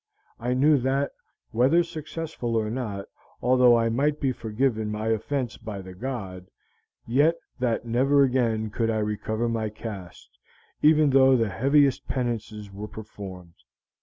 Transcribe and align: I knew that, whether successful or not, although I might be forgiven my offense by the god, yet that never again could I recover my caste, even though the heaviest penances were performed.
I 0.39 0.55
knew 0.55 0.79
that, 0.79 1.11
whether 1.51 1.83
successful 1.83 2.55
or 2.55 2.71
not, 2.71 3.05
although 3.39 3.77
I 3.77 3.89
might 3.89 4.19
be 4.19 4.31
forgiven 4.31 4.89
my 4.89 5.09
offense 5.09 5.57
by 5.57 5.79
the 5.83 5.93
god, 5.93 6.47
yet 7.05 7.35
that 7.59 7.85
never 7.85 8.23
again 8.23 8.71
could 8.71 8.89
I 8.89 8.97
recover 8.97 9.47
my 9.47 9.69
caste, 9.69 10.39
even 10.81 11.11
though 11.11 11.37
the 11.37 11.49
heaviest 11.49 12.07
penances 12.07 12.71
were 12.73 12.87
performed. 12.87 13.53